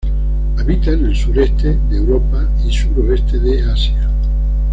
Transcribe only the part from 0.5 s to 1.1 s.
Habita en